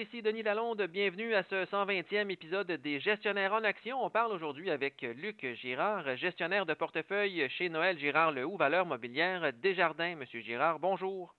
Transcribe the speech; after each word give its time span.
ici 0.00 0.22
Denis 0.22 0.42
Lalonde. 0.42 0.80
Bienvenue 0.84 1.34
à 1.34 1.42
ce 1.42 1.66
120e 1.66 2.30
épisode 2.30 2.72
des 2.72 3.00
Gestionnaires 3.00 3.52
en 3.52 3.62
Action. 3.64 4.02
On 4.02 4.08
parle 4.08 4.32
aujourd'hui 4.32 4.70
avec 4.70 5.02
Luc 5.02 5.46
Girard, 5.56 6.16
gestionnaire 6.16 6.64
de 6.64 6.72
portefeuille 6.72 7.46
chez 7.50 7.68
Noël 7.68 7.98
Girard 7.98 8.32
Lehoux, 8.32 8.56
valeur 8.56 8.86
mobilière 8.86 9.52
Desjardins. 9.52 10.16
Monsieur 10.16 10.40
Girard, 10.40 10.78
bonjour. 10.78 11.34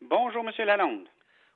Bonjour, 0.00 0.42
Monsieur 0.42 0.64
Lalonde. 0.64 1.06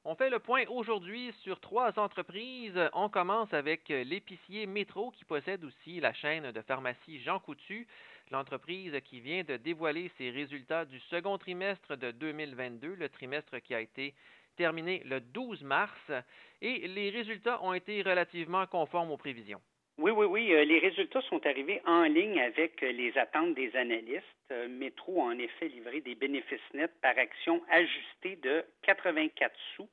On 0.04 0.14
fait 0.14 0.28
le 0.28 0.40
point 0.40 0.64
aujourd'hui 0.68 1.32
sur 1.42 1.58
trois 1.58 1.98
entreprises. 1.98 2.78
On 2.92 3.08
commence 3.08 3.54
avec 3.54 3.88
l'épicier 3.88 4.66
Métro 4.66 5.10
qui 5.12 5.24
possède 5.24 5.64
aussi 5.64 6.00
la 6.00 6.12
chaîne 6.12 6.52
de 6.52 6.60
pharmacie 6.60 7.22
Jean 7.22 7.38
Coutu, 7.38 7.86
l'entreprise 8.30 8.92
qui 9.06 9.20
vient 9.20 9.42
de 9.42 9.56
dévoiler 9.56 10.10
ses 10.18 10.28
résultats 10.28 10.84
du 10.84 11.00
second 11.00 11.38
trimestre 11.38 11.96
de 11.96 12.10
2022, 12.10 12.94
le 12.94 13.08
trimestre 13.08 13.58
qui 13.60 13.74
a 13.74 13.80
été 13.80 14.12
terminé 14.56 15.02
le 15.04 15.20
12 15.20 15.62
mars 15.62 16.12
et 16.60 16.88
les 16.88 17.10
résultats 17.10 17.62
ont 17.62 17.72
été 17.72 18.02
relativement 18.02 18.66
conformes 18.66 19.10
aux 19.10 19.16
prévisions. 19.16 19.60
Oui, 19.98 20.10
oui, 20.10 20.26
oui. 20.26 20.52
Euh, 20.52 20.64
les 20.64 20.78
résultats 20.78 21.20
sont 21.22 21.44
arrivés 21.46 21.82
en 21.84 22.04
ligne 22.04 22.40
avec 22.40 22.82
euh, 22.82 22.92
les 22.92 23.16
attentes 23.18 23.54
des 23.54 23.74
analystes. 23.76 24.24
Euh, 24.50 24.66
Métro 24.68 25.20
a 25.22 25.26
en 25.26 25.38
effet 25.38 25.68
livré 25.68 26.00
des 26.00 26.14
bénéfices 26.14 26.60
nets 26.72 26.92
par 27.02 27.16
action 27.18 27.62
ajustés 27.70 28.36
de 28.36 28.64
84 28.82 29.54
sous, 29.76 29.88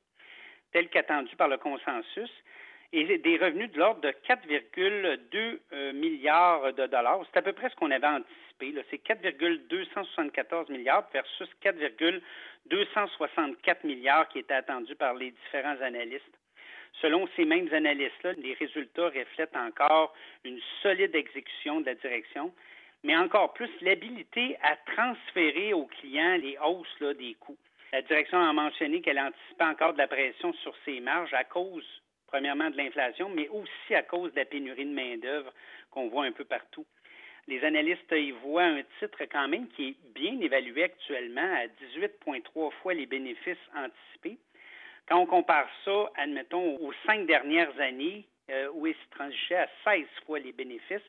tel 0.72 0.88
qu'attendu 0.88 1.36
par 1.36 1.48
le 1.48 1.58
consensus, 1.58 2.30
et 2.92 3.18
des 3.18 3.36
revenus 3.36 3.70
de 3.70 3.78
l'ordre 3.78 4.00
de 4.00 4.08
4,2 4.26 5.92
milliards 5.92 6.72
de 6.72 6.86
dollars. 6.86 7.20
C'est 7.30 7.38
à 7.38 7.42
peu 7.42 7.52
près 7.52 7.68
ce 7.70 7.76
qu'on 7.76 7.90
avait 7.90 8.06
anticipé. 8.06 8.74
C'est 8.90 8.98
4,274 8.98 10.68
milliards 10.68 11.08
versus 11.12 11.48
4,264 11.60 13.84
milliards 13.84 14.28
qui 14.28 14.40
étaient 14.40 14.54
attendus 14.54 14.96
par 14.96 15.14
les 15.14 15.30
différents 15.30 15.80
analystes. 15.80 16.36
Selon 17.00 17.28
ces 17.36 17.44
mêmes 17.44 17.72
analystes-là, 17.72 18.32
les 18.34 18.54
résultats 18.54 19.08
reflètent 19.08 19.56
encore 19.56 20.12
une 20.44 20.60
solide 20.82 21.14
exécution 21.14 21.80
de 21.80 21.86
la 21.86 21.94
direction, 21.94 22.52
mais 23.04 23.16
encore 23.16 23.52
plus 23.54 23.70
l'habilité 23.80 24.58
à 24.62 24.74
transférer 24.92 25.72
aux 25.72 25.86
clients 25.86 26.36
les 26.36 26.58
hausses 26.58 27.02
des 27.16 27.34
coûts. 27.34 27.56
La 27.92 28.02
direction 28.02 28.38
a 28.38 28.52
mentionné 28.52 29.00
qu'elle 29.00 29.20
anticipait 29.20 29.64
encore 29.64 29.94
de 29.94 29.98
la 29.98 30.08
pression 30.08 30.52
sur 30.54 30.74
ses 30.84 30.98
marges 31.00 31.32
à 31.32 31.44
cause, 31.44 31.86
premièrement, 32.30 32.70
de 32.70 32.76
l'inflation, 32.76 33.28
mais 33.28 33.48
aussi 33.48 33.94
à 33.94 34.02
cause 34.02 34.32
de 34.32 34.38
la 34.38 34.44
pénurie 34.44 34.86
de 34.86 34.94
main-d'œuvre 34.94 35.52
qu'on 35.90 36.08
voit 36.08 36.24
un 36.24 36.32
peu 36.32 36.44
partout. 36.44 36.86
Les 37.48 37.64
analystes 37.64 38.12
y 38.12 38.30
voient 38.30 38.64
un 38.64 38.82
titre 39.00 39.24
quand 39.30 39.48
même 39.48 39.66
qui 39.68 39.88
est 39.88 39.96
bien 40.14 40.38
évalué 40.40 40.84
actuellement 40.84 41.52
à 41.54 41.66
18,3 41.96 42.70
fois 42.82 42.94
les 42.94 43.06
bénéfices 43.06 43.58
anticipés. 43.74 44.38
Quand 45.08 45.18
on 45.18 45.26
compare 45.26 45.68
ça, 45.84 46.10
admettons, 46.16 46.76
aux 46.76 46.92
cinq 47.06 47.26
dernières 47.26 47.78
années, 47.80 48.24
euh, 48.50 48.68
où 48.74 48.86
il 48.86 48.94
se 48.94 49.10
transigeait 49.10 49.56
à 49.56 49.68
16 49.84 50.06
fois 50.26 50.38
les 50.38 50.52
bénéfices, 50.52 51.02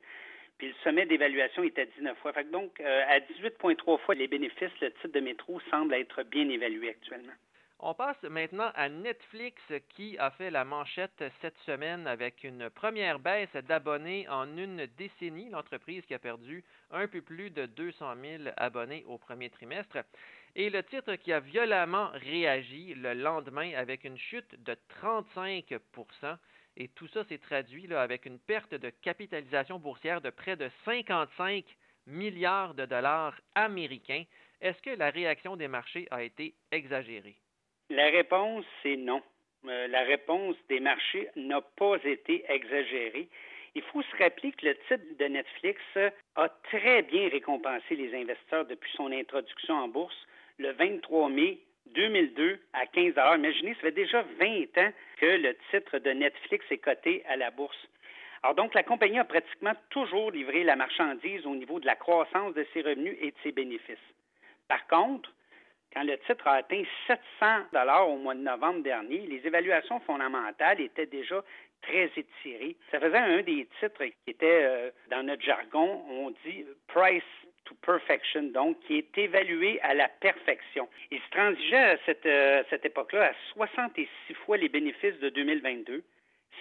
puis 0.58 0.70
le 0.70 0.74
sommet 0.84 1.06
d'évaluation 1.06 1.64
était 1.64 1.82
à 1.82 1.86
19 1.86 2.18
fois. 2.20 2.32
donc, 2.44 2.80
euh, 2.80 3.04
à 3.08 3.20
18,3 3.20 4.00
fois 4.00 4.16
les 4.16 4.28
bénéfices, 4.28 4.72
le 4.80 4.92
titre 4.92 5.10
de 5.10 5.20
métro 5.20 5.60
semble 5.70 5.94
être 5.94 6.24
bien 6.24 6.50
évalué 6.50 6.90
actuellement. 6.90 7.34
On 7.84 7.96
passe 7.96 8.22
maintenant 8.22 8.72
à 8.76 8.90
Netflix 8.90 9.60
qui 9.90 10.16
a 10.20 10.30
fait 10.30 10.52
la 10.52 10.64
manchette 10.64 11.24
cette 11.42 11.58
semaine 11.66 12.06
avec 12.06 12.44
une 12.44 12.70
première 12.70 13.18
baisse 13.18 13.56
d'abonnés 13.68 14.30
en 14.30 14.56
une 14.56 14.86
décennie. 15.00 15.50
L'entreprise 15.50 16.06
qui 16.06 16.14
a 16.14 16.20
perdu 16.20 16.64
un 16.92 17.08
peu 17.08 17.24
plus 17.24 17.50
de 17.50 17.66
200 17.66 18.14
000 18.22 18.44
abonnés 18.56 19.04
au 19.08 19.18
premier 19.18 19.50
trimestre. 19.50 19.98
Et 20.56 20.70
le 20.70 20.84
titre 20.84 21.16
qui 21.16 21.34
a 21.34 21.40
violemment 21.40 22.12
réagi 22.14 22.94
le 22.94 23.16
lendemain 23.16 23.72
avec 23.76 24.04
une 24.04 24.18
chute 24.18 24.64
de 24.64 24.78
35% 25.02 26.38
et 26.78 26.88
tout 26.90 27.08
ça 27.08 27.24
s'est 27.24 27.40
traduit 27.40 27.92
avec 27.96 28.28
une 28.28 28.38
perte 28.38 28.76
de 28.76 28.92
capitalisation 28.92 29.80
boursière 29.80 30.22
de 30.22 30.30
près 30.30 30.56
de 30.56 30.70
55 30.86 31.66
milliards 32.06 32.76
de 32.76 32.86
dollars 32.86 33.42
américains. 33.56 34.26
Est-ce 34.62 34.84
que 34.84 34.92
la 34.92 35.10
réaction 35.10 35.56
des 35.56 35.68
marchés 35.68 36.08
a 36.12 36.22
été 36.22 36.54
exagérée? 36.72 37.42
La 37.92 38.06
réponse, 38.06 38.64
c'est 38.82 38.96
non. 38.96 39.22
Euh, 39.68 39.88
la 39.90 40.04
réponse 40.04 40.56
des 40.70 40.80
marchés 40.80 41.28
n'a 41.36 41.60
pas 41.60 41.98
été 42.06 42.46
exagérée. 42.48 43.28
Il 43.76 43.82
faut 43.82 44.02
se 44.02 44.16
rappeler 44.18 44.54
que 44.54 44.66
le 44.66 44.76
titre 44.88 45.18
de 45.20 45.26
Netflix 45.26 45.82
a 46.38 46.48
très 46.72 47.02
bien 47.02 47.28
récompensé 47.28 47.98
les 47.98 48.16
investisseurs 48.16 48.66
depuis 48.66 48.90
son 48.96 49.12
introduction 49.12 49.74
en 49.76 49.90
bourse 49.90 50.16
le 50.58 50.72
23 50.72 51.28
mai 51.32 51.58
2002 51.88 52.62
à 52.72 52.86
15 52.86 53.14
Imaginez, 53.36 53.74
ça 53.74 53.82
fait 53.82 53.92
déjà 53.92 54.24
20 54.40 54.78
ans 54.78 54.94
que 55.18 55.26
le 55.26 55.58
titre 55.70 56.00
de 56.00 56.12
Netflix 56.12 56.66
est 56.72 56.78
coté 56.78 57.26
à 57.28 57.36
la 57.36 57.52
bourse. 57.52 57.90
Alors 58.42 58.56
donc, 58.56 58.74
la 58.74 58.84
compagnie 58.84 59.20
a 59.20 59.26
pratiquement 59.26 59.74
toujours 59.90 60.32
livré 60.32 60.64
la 60.64 60.78
marchandise 60.78 61.46
au 61.46 61.56
niveau 61.56 61.82
de 61.82 61.86
la 61.86 61.98
croissance 61.98 62.54
de 62.54 62.66
ses 62.74 62.84
revenus 62.84 63.18
et 63.20 63.32
de 63.32 63.38
ses 63.44 63.52
bénéfices. 63.52 63.98
Par 64.70 64.88
contre, 64.88 65.30
quand 65.94 66.04
le 66.04 66.18
titre 66.20 66.48
a 66.48 66.56
atteint 66.56 66.84
700 67.08 67.20
dollars 67.74 68.10
au 68.10 68.18
mois 68.18 68.36
de 68.36 68.40
novembre 68.42 68.82
dernier, 68.82 69.20
les 69.28 69.46
évaluations 69.46 70.00
fondamentales 70.02 70.80
étaient 70.80 71.06
déjà 71.06 71.44
très 71.82 72.10
étirées. 72.16 72.76
Ça 72.92 73.00
faisait 73.00 73.18
un 73.18 73.42
des 73.42 73.68
titres 73.80 74.06
qui 74.06 74.32
était, 74.32 74.64
euh, 74.64 74.92
dans 75.10 75.24
notre 75.24 75.42
jargon, 75.42 76.04
on 76.10 76.32
dit 76.46 76.66
price 76.88 77.24
to 77.66 77.76
perfection, 77.86 78.44
donc 78.44 78.80
qui 78.82 78.98
est 78.98 79.18
évalué 79.18 79.80
à 79.82 79.94
la 79.94 80.08
perfection. 80.08 80.88
Il 81.12 81.20
se 81.20 81.30
transigeait 81.32 81.78
à 81.78 81.98
cette, 82.06 82.26
euh, 82.26 82.64
cette 82.70 82.86
époque-là 82.86 83.32
à 83.32 83.34
66 83.54 84.08
fois 84.46 84.58
les 84.58 84.70
bénéfices 84.70 85.20
de 85.20 85.30
2022, 85.30 86.04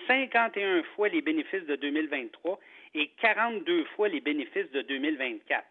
51 0.06 0.82
fois 0.94 1.08
les 1.08 1.20
bénéfices 1.20 1.66
de 1.66 1.76
2023 1.76 2.58
et 2.94 3.08
42 3.20 3.84
fois 3.96 4.08
les 4.08 4.20
bénéfices 4.20 4.70
de 4.72 4.82
2024. 4.82 5.64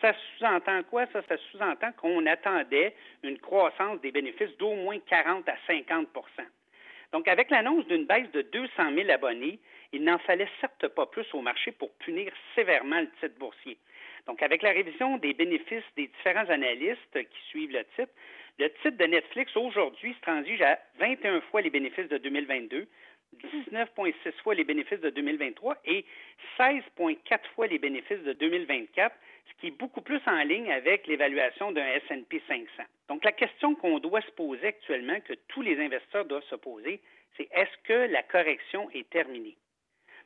Ça 0.00 0.12
sous-entend 0.12 0.82
quoi? 0.84 1.06
Ça, 1.06 1.22
ça 1.28 1.36
sous-entend 1.50 1.92
qu'on 1.92 2.26
attendait 2.26 2.94
une 3.22 3.38
croissance 3.38 4.00
des 4.00 4.10
bénéfices 4.10 4.56
d'au 4.58 4.74
moins 4.74 4.98
40 4.98 5.48
à 5.48 5.56
50% 5.68 6.06
Donc, 7.12 7.28
avec 7.28 7.50
l'annonce 7.50 7.86
d'une 7.86 8.04
baisse 8.04 8.30
de 8.32 8.42
200 8.42 8.94
000 8.94 9.10
abonnés, 9.10 9.58
il 9.92 10.04
n'en 10.04 10.18
fallait 10.18 10.48
certes 10.60 10.88
pas 10.88 11.06
plus 11.06 11.26
au 11.32 11.40
marché 11.40 11.72
pour 11.72 11.90
punir 11.94 12.32
sévèrement 12.54 13.00
le 13.00 13.10
titre 13.20 13.38
boursier. 13.38 13.78
Donc, 14.26 14.42
avec 14.42 14.62
la 14.62 14.70
révision 14.70 15.18
des 15.18 15.32
bénéfices 15.32 15.84
des 15.96 16.08
différents 16.08 16.50
analystes 16.50 17.12
qui 17.12 17.42
suivent 17.48 17.72
le 17.72 17.84
titre, 17.96 18.12
le 18.58 18.68
titre 18.82 18.96
de 18.96 19.04
Netflix 19.04 19.56
aujourd'hui 19.56 20.14
se 20.14 20.20
transige 20.20 20.60
à 20.62 20.78
21 20.98 21.40
fois 21.42 21.60
les 21.60 21.70
bénéfices 21.70 22.08
de 22.08 22.18
2022, 22.18 22.86
19,6 23.36 24.32
fois 24.42 24.54
les 24.54 24.64
bénéfices 24.64 25.00
de 25.00 25.10
2023 25.10 25.76
et 25.84 26.04
16,4 26.58 27.18
fois 27.54 27.66
les 27.66 27.78
bénéfices 27.78 28.22
de 28.22 28.32
2024, 28.32 29.14
ce 29.48 29.60
qui 29.60 29.68
est 29.68 29.78
beaucoup 29.78 30.00
plus 30.00 30.20
en 30.26 30.42
ligne 30.42 30.70
avec 30.72 31.06
l'évaluation 31.06 31.72
d'un 31.72 31.86
S&P 31.86 32.42
500. 32.48 32.64
Donc 33.08 33.24
la 33.24 33.32
question 33.32 33.74
qu'on 33.74 33.98
doit 33.98 34.22
se 34.22 34.30
poser 34.32 34.68
actuellement, 34.68 35.20
que 35.20 35.34
tous 35.48 35.62
les 35.62 35.78
investisseurs 35.78 36.24
doivent 36.24 36.44
se 36.44 36.56
poser, 36.56 37.00
c'est 37.36 37.48
est-ce 37.52 37.76
que 37.84 38.10
la 38.12 38.22
correction 38.22 38.90
est 38.90 39.08
terminée? 39.10 39.56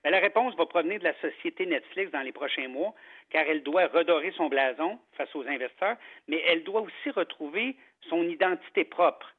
Ben, 0.02 0.10
la 0.10 0.20
réponse 0.20 0.54
va 0.56 0.64
provenir 0.64 0.98
de 0.98 1.04
la 1.04 1.14
société 1.20 1.66
Netflix 1.66 2.10
dans 2.10 2.22
les 2.22 2.32
prochains 2.32 2.68
mois, 2.68 2.94
car 3.28 3.44
elle 3.46 3.62
doit 3.62 3.86
redorer 3.88 4.32
son 4.32 4.48
blason 4.48 4.98
face 5.12 5.34
aux 5.36 5.46
investisseurs, 5.46 5.96
mais 6.26 6.42
elle 6.46 6.64
doit 6.64 6.80
aussi 6.80 7.10
retrouver 7.10 7.76
son 8.08 8.22
identité 8.22 8.84
propre. 8.84 9.34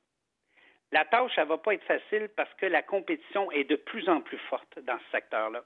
La 0.91 1.05
tâche, 1.05 1.31
elle 1.37 1.45
ne 1.45 1.49
va 1.49 1.57
pas 1.57 1.73
être 1.73 1.85
facile 1.85 2.29
parce 2.35 2.53
que 2.55 2.65
la 2.65 2.81
compétition 2.81 3.49
est 3.51 3.63
de 3.63 3.77
plus 3.77 4.09
en 4.09 4.19
plus 4.21 4.37
forte 4.49 4.79
dans 4.79 4.97
ce 4.99 5.11
secteur-là. 5.11 5.63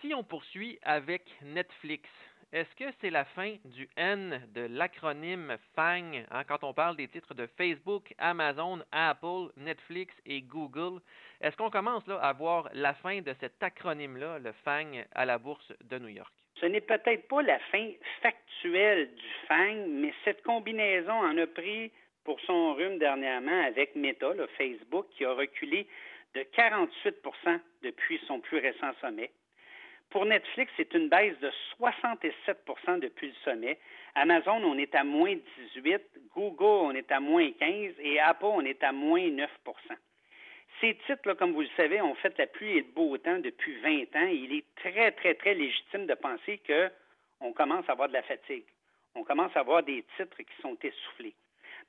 Si 0.00 0.14
on 0.14 0.22
poursuit 0.22 0.78
avec 0.82 1.22
Netflix, 1.42 2.08
est-ce 2.52 2.74
que 2.76 2.84
c'est 3.00 3.10
la 3.10 3.24
fin 3.24 3.56
du 3.64 3.88
N 3.96 4.40
de 4.54 4.62
l'acronyme 4.62 5.56
FANG 5.74 6.24
hein, 6.30 6.44
quand 6.44 6.64
on 6.64 6.72
parle 6.72 6.96
des 6.96 7.08
titres 7.08 7.34
de 7.34 7.46
Facebook, 7.46 8.14
Amazon, 8.18 8.80
Apple, 8.92 9.52
Netflix 9.56 10.14
et 10.24 10.42
Google? 10.42 11.00
Est-ce 11.40 11.56
qu'on 11.56 11.70
commence 11.70 12.06
là 12.06 12.16
à 12.16 12.32
voir 12.32 12.68
la 12.72 12.94
fin 12.94 13.20
de 13.20 13.34
cet 13.40 13.62
acronyme-là, 13.62 14.38
le 14.38 14.52
FANG, 14.64 15.04
à 15.14 15.24
la 15.24 15.38
bourse 15.38 15.72
de 15.82 15.98
New 15.98 16.08
York? 16.08 16.32
Ce 16.60 16.66
n'est 16.66 16.80
peut-être 16.80 17.28
pas 17.28 17.42
la 17.42 17.58
fin 17.70 17.90
factuelle 18.20 19.14
du 19.14 19.28
FANG, 19.46 19.86
mais 19.88 20.12
cette 20.24 20.42
combinaison 20.42 21.12
en 21.12 21.36
a 21.38 21.46
pris 21.46 21.92
pour 22.30 22.40
son 22.42 22.74
rhume 22.74 22.98
dernièrement 22.98 23.64
avec 23.64 23.96
Meta, 23.96 24.32
le 24.34 24.46
Facebook, 24.56 25.04
qui 25.16 25.24
a 25.24 25.32
reculé 25.32 25.88
de 26.36 26.42
48% 26.42 27.58
depuis 27.82 28.20
son 28.28 28.38
plus 28.38 28.58
récent 28.58 28.92
sommet. 29.00 29.32
Pour 30.10 30.26
Netflix, 30.26 30.72
c'est 30.76 30.94
une 30.94 31.08
baisse 31.08 31.36
de 31.40 31.50
67% 31.80 33.00
depuis 33.00 33.30
le 33.30 33.34
sommet. 33.44 33.80
Amazon, 34.14 34.62
on 34.62 34.78
est 34.78 34.94
à 34.94 35.02
moins 35.02 35.34
18, 35.74 36.00
Google, 36.32 36.62
on 36.62 36.92
est 36.92 37.10
à 37.10 37.18
moins 37.18 37.50
15 37.50 37.94
et 37.98 38.20
Apple, 38.20 38.44
on 38.44 38.64
est 38.64 38.84
à 38.84 38.92
moins 38.92 39.26
9% 39.26 39.48
Ces 40.80 40.96
titres, 41.06 41.32
comme 41.32 41.50
vous 41.50 41.62
le 41.62 41.68
savez, 41.76 42.00
ont 42.00 42.14
fait 42.14 42.38
la 42.38 42.46
pluie 42.46 42.76
et 42.76 42.82
le 42.82 42.92
beau 42.94 43.18
temps 43.18 43.40
depuis 43.40 43.74
20 43.80 43.90
ans. 44.14 44.28
il 44.30 44.54
est 44.54 44.64
très, 44.76 45.10
très, 45.10 45.34
très 45.34 45.54
légitime 45.54 46.06
de 46.06 46.14
penser 46.14 46.60
qu'on 46.64 47.52
commence 47.52 47.88
à 47.88 47.92
avoir 47.92 48.06
de 48.06 48.12
la 48.12 48.22
fatigue. 48.22 48.66
On 49.16 49.24
commence 49.24 49.56
à 49.56 49.60
avoir 49.60 49.82
des 49.82 50.04
titres 50.16 50.36
qui 50.36 50.62
sont 50.62 50.76
essoufflés. 50.80 51.34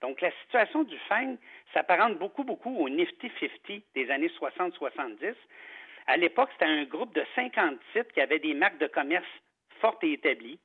Donc, 0.01 0.19
la 0.21 0.31
situation 0.43 0.83
du 0.83 0.97
FANG 1.07 1.37
s'apparente 1.73 2.17
beaucoup, 2.17 2.43
beaucoup 2.43 2.75
au 2.77 2.89
Nifty 2.89 3.31
50 3.39 3.83
des 3.95 4.09
années 4.09 4.31
60-70. 4.39 5.35
À 6.07 6.17
l'époque, 6.17 6.49
c'était 6.53 6.65
un 6.65 6.83
groupe 6.85 7.13
de 7.13 7.23
50 7.35 7.79
titres 7.93 8.11
qui 8.13 8.21
avaient 8.21 8.39
des 8.39 8.55
marques 8.55 8.79
de 8.79 8.87
commerce 8.87 9.27
fortes 9.79 10.03
et 10.03 10.13
établies, 10.13 10.59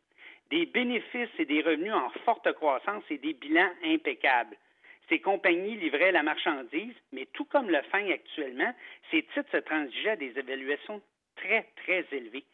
des 0.50 0.67
bénéfices 0.67 1.29
et 1.38 1.44
des 1.44 1.61
revenus 1.61 1.93
en 1.93 2.09
forte 2.25 2.50
croissance 2.53 3.05
et 3.11 3.19
des 3.19 3.35
bilans 3.35 3.71
impeccables. 3.85 4.56
Ces 5.09 5.21
compagnies 5.21 5.77
livraient 5.77 6.12
la 6.12 6.23
marchandise, 6.23 6.94
mais 7.12 7.27
tout 7.33 7.44
comme 7.44 7.71
le 7.71 7.81
FANG 7.83 8.11
actuellement, 8.11 8.75
ces 9.11 9.23
titres 9.23 9.50
se 9.53 9.59
transigeaient 9.59 10.11
à 10.11 10.17
des 10.17 10.37
évaluations 10.38 11.00
très, 11.37 11.67
très 11.77 12.05
élevées. 12.11 12.44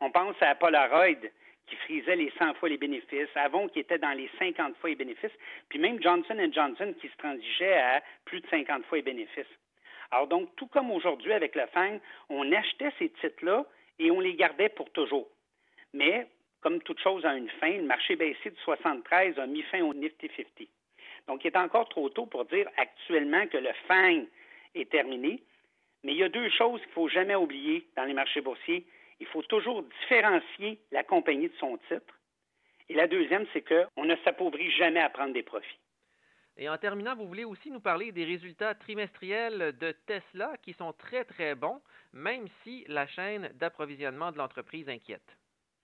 On 0.00 0.10
pense 0.10 0.36
à 0.40 0.54
Polaroid, 0.54 1.28
qui 1.66 1.76
frisait 1.76 2.16
les 2.16 2.32
100 2.38 2.54
fois 2.54 2.68
les 2.68 2.76
bénéfices, 2.76 3.28
Avon 3.34 3.68
qui 3.68 3.80
était 3.80 3.98
dans 3.98 4.12
les 4.12 4.30
50 4.38 4.76
fois 4.76 4.90
les 4.90 4.96
bénéfices, 4.96 5.32
puis 5.68 5.78
même 5.78 6.02
Johnson 6.02 6.36
Johnson 6.52 6.94
qui 7.00 7.08
se 7.08 7.16
transigeait 7.16 7.78
à 7.78 8.02
plus 8.24 8.40
de 8.40 8.46
50 8.48 8.84
fois 8.86 8.98
les 8.98 9.02
bénéfices. 9.02 9.46
Alors 10.10 10.26
donc, 10.26 10.54
tout 10.56 10.66
comme 10.66 10.90
aujourd'hui 10.90 11.32
avec 11.32 11.54
le 11.54 11.66
FANG, 11.66 12.00
on 12.28 12.52
achetait 12.52 12.92
ces 12.98 13.08
titres-là 13.08 13.64
et 13.98 14.10
on 14.10 14.20
les 14.20 14.34
gardait 14.34 14.68
pour 14.68 14.90
toujours. 14.90 15.28
Mais, 15.94 16.26
comme 16.60 16.82
toute 16.82 17.00
chose 17.00 17.24
a 17.24 17.34
une 17.34 17.48
fin, 17.48 17.72
le 17.78 17.84
marché 17.84 18.16
baissier 18.16 18.50
du 18.50 18.60
73 18.60 19.38
a 19.38 19.46
mis 19.46 19.62
fin 19.62 19.80
au 19.82 19.94
Nifty 19.94 20.30
50. 20.36 20.68
Donc, 21.28 21.44
il 21.44 21.48
est 21.48 21.56
encore 21.56 21.88
trop 21.88 22.08
tôt 22.10 22.26
pour 22.26 22.44
dire 22.44 22.68
actuellement 22.76 23.46
que 23.46 23.58
le 23.58 23.72
FANG 23.88 24.26
est 24.74 24.90
terminé. 24.90 25.42
Mais 26.04 26.12
il 26.12 26.18
y 26.18 26.24
a 26.24 26.28
deux 26.28 26.50
choses 26.50 26.80
qu'il 26.80 26.88
ne 26.88 26.94
faut 26.94 27.08
jamais 27.08 27.34
oublier 27.34 27.86
dans 27.96 28.04
les 28.04 28.14
marchés 28.14 28.40
boursiers. 28.40 28.84
Il 29.22 29.28
faut 29.28 29.42
toujours 29.42 29.84
différencier 30.00 30.80
la 30.90 31.04
compagnie 31.04 31.48
de 31.48 31.54
son 31.60 31.78
titre. 31.86 32.18
Et 32.88 32.94
la 32.94 33.06
deuxième, 33.06 33.46
c'est 33.52 33.62
qu'on 33.62 34.04
ne 34.04 34.16
s'appauvrit 34.24 34.72
jamais 34.72 34.98
à 34.98 35.10
prendre 35.10 35.32
des 35.32 35.44
profits. 35.44 35.78
Et 36.56 36.68
en 36.68 36.76
terminant, 36.76 37.14
vous 37.14 37.28
voulez 37.28 37.44
aussi 37.44 37.70
nous 37.70 37.78
parler 37.78 38.10
des 38.10 38.24
résultats 38.24 38.74
trimestriels 38.74 39.78
de 39.78 39.92
Tesla 40.06 40.54
qui 40.60 40.72
sont 40.72 40.92
très, 40.92 41.24
très 41.24 41.54
bons, 41.54 41.80
même 42.12 42.48
si 42.64 42.84
la 42.88 43.06
chaîne 43.06 43.48
d'approvisionnement 43.54 44.32
de 44.32 44.38
l'entreprise 44.38 44.88
inquiète. 44.88 45.38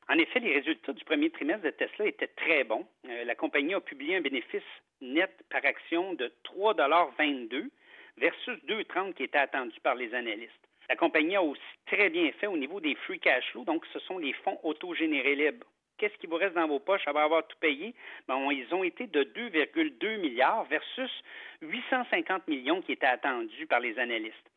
En 0.09 0.19
effet, 0.19 0.41
les 0.41 0.55
résultats 0.55 0.93
du 0.93 1.05
premier 1.05 1.31
trimestre 1.31 1.63
de 1.63 1.71
Tesla 1.71 2.07
étaient 2.07 2.27
très 2.27 2.65
bons. 2.65 2.89
Euh, 3.09 3.23
la 3.23 3.37
compagnie 3.37 3.75
a 3.75 3.81
publié 3.81 4.17
un 4.17 4.21
bénéfice 4.21 4.63
net 5.01 5.31
par 5.49 5.65
action 5.65 6.15
de 6.15 6.33
3,22 6.43 7.71
versus 8.17 8.59
2,30 8.65 9.15
qui 9.15 9.23
était 9.23 9.39
attendu 9.39 9.79
par 9.81 9.95
les 9.95 10.13
analystes. 10.13 10.68
La 10.89 10.97
compagnie 10.97 11.37
a 11.37 11.43
aussi 11.43 11.61
très 11.87 12.09
bien 12.09 12.31
fait 12.33 12.47
au 12.47 12.57
niveau 12.57 12.81
des 12.81 12.95
free 12.95 13.21
cash 13.21 13.45
flow, 13.51 13.65
donc 13.65 13.85
ce 13.93 13.99
sont 14.01 14.19
les 14.19 14.33
fonds 14.33 14.59
autogénérés 14.63 15.35
libres. 15.35 15.67
Qu'est-ce 15.99 16.17
qui 16.19 16.27
vous 16.27 16.37
reste 16.37 16.55
dans 16.55 16.69
vos 16.69 16.79
poches 16.79 17.07
après 17.07 17.23
avoir 17.23 17.47
tout 17.47 17.59
payé? 17.61 17.95
Bon, 18.29 18.51
ils 18.51 18.73
ont 18.73 18.85
été 18.85 19.07
de 19.07 19.25
2,2 19.25 20.19
milliards 20.19 20.65
versus 20.65 21.11
850 21.61 22.47
millions 22.49 22.81
qui 22.81 22.93
étaient 22.93 23.07
attendus 23.07 23.67
par 23.67 23.81
les 23.81 23.99
analystes. 23.99 24.51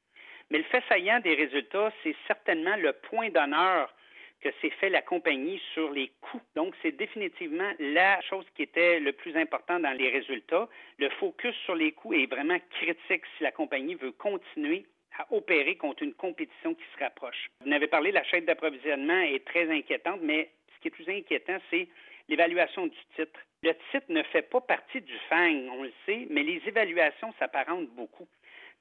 Mais 0.51 0.59
le 0.59 0.63
fait 0.65 0.83
saillant 0.87 1.19
des 1.19 1.33
résultats, 1.33 1.91
c'est 2.03 2.15
certainement 2.27 2.75
le 2.75 2.93
point 2.93 3.29
d'honneur 3.29 3.93
que 4.41 4.49
s'est 4.61 4.69
fait 4.69 4.89
la 4.89 5.01
compagnie 5.01 5.61
sur 5.73 5.91
les 5.91 6.11
coûts. 6.21 6.41
Donc, 6.55 6.75
c'est 6.81 6.91
définitivement 6.91 7.71
la 7.79 8.21
chose 8.21 8.45
qui 8.55 8.63
était 8.63 8.99
le 8.99 9.11
plus 9.11 9.35
important 9.35 9.79
dans 9.79 9.97
les 9.97 10.09
résultats. 10.09 10.67
Le 10.97 11.09
focus 11.09 11.55
sur 11.65 11.75
les 11.75 11.91
coûts 11.91 12.13
est 12.13 12.25
vraiment 12.25 12.57
critique 12.71 13.23
si 13.37 13.43
la 13.43 13.51
compagnie 13.51 13.95
veut 13.95 14.11
continuer 14.11 14.85
à 15.17 15.27
opérer 15.33 15.75
contre 15.75 16.03
une 16.03 16.13
compétition 16.13 16.73
qui 16.73 16.83
se 16.93 17.03
rapproche. 17.03 17.47
Vous 17.61 17.69
n'avez 17.69 17.87
parlé, 17.87 18.11
la 18.11 18.23
chaîne 18.23 18.45
d'approvisionnement 18.45 19.21
est 19.21 19.45
très 19.45 19.69
inquiétante, 19.69 20.19
mais 20.21 20.49
ce 20.73 20.79
qui 20.81 20.87
est 20.87 20.91
plus 20.91 21.09
inquiétant, 21.09 21.57
c'est 21.69 21.87
l'évaluation 22.29 22.87
du 22.87 22.97
titre. 23.15 23.39
Le 23.63 23.73
titre 23.91 24.07
ne 24.09 24.23
fait 24.23 24.41
pas 24.43 24.61
partie 24.61 25.01
du 25.01 25.17
FANG, 25.29 25.69
on 25.71 25.83
le 25.83 25.93
sait, 26.05 26.27
mais 26.29 26.43
les 26.43 26.61
évaluations 26.65 27.33
s'apparentent 27.39 27.89
beaucoup. 27.89 28.27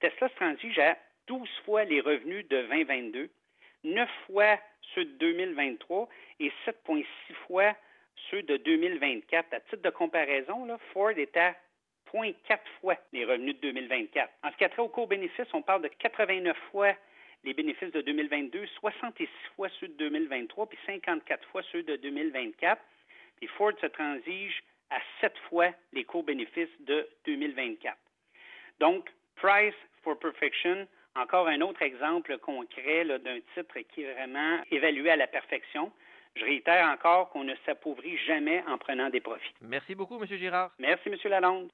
Tesla 0.00 0.28
se 0.28 0.34
transige 0.36 0.78
à 0.78 0.96
12 1.26 1.48
fois 1.64 1.84
les 1.84 2.00
revenus 2.00 2.48
de 2.48 2.62
2022, 2.62 3.30
9 3.84 4.08
fois 4.26 4.58
ceux 4.94 5.04
de 5.04 5.12
2023 5.18 6.08
et 6.40 6.50
7,6 6.66 7.04
fois 7.46 7.74
ceux 8.30 8.42
de 8.42 8.56
2024. 8.56 9.52
À 9.52 9.60
titre 9.60 9.82
de 9.82 9.90
comparaison, 9.90 10.66
Ford 10.92 11.10
est 11.10 11.36
à 11.36 11.54
0,4 12.12 12.58
fois 12.80 12.96
les 13.12 13.24
revenus 13.24 13.56
de 13.56 13.60
2024. 13.60 14.30
En 14.42 14.50
ce 14.50 14.56
qui 14.56 14.64
a 14.64 14.68
trait 14.68 14.82
au 14.82 14.88
cours 14.88 15.06
bénéfice, 15.06 15.46
on 15.52 15.62
parle 15.62 15.82
de 15.82 15.88
89 15.88 16.56
fois 16.70 16.94
les 17.44 17.54
bénéfices 17.54 17.92
de 17.92 18.02
2022, 18.02 18.66
66 18.80 19.28
fois 19.56 19.68
ceux 19.80 19.88
de 19.88 19.94
2023, 19.94 20.68
puis 20.68 20.78
54 20.86 21.48
fois 21.48 21.62
ceux 21.72 21.82
de 21.82 21.96
2024. 21.96 22.80
Puis 23.38 23.48
Ford 23.48 23.72
se 23.80 23.86
transige 23.86 24.62
à 24.90 24.98
7 25.20 25.32
fois 25.48 25.70
les 25.92 26.04
cours 26.04 26.24
bénéfices 26.24 26.68
de 26.80 27.08
2024. 27.26 27.96
Donc, 28.80 29.08
price 29.36 29.74
for 30.02 30.18
perfection, 30.18 30.86
encore 31.16 31.48
un 31.48 31.60
autre 31.60 31.82
exemple 31.82 32.36
concret 32.38 33.04
d'un 33.04 33.40
titre 33.54 33.78
qui 33.92 34.02
est 34.02 34.12
vraiment 34.12 34.60
évalué 34.70 35.10
à 35.10 35.16
la 35.16 35.26
perfection. 35.26 35.92
Je 36.36 36.44
réitère 36.44 36.88
encore 36.88 37.30
qu'on 37.30 37.44
ne 37.44 37.54
s'appauvrit 37.66 38.16
jamais 38.18 38.62
en 38.68 38.78
prenant 38.78 39.10
des 39.10 39.20
profits. 39.20 39.52
Merci 39.60 39.94
beaucoup, 39.94 40.22
M. 40.22 40.26
Girard. 40.26 40.70
Merci, 40.78 41.08
M. 41.08 41.16
Lalonde. 41.24 41.68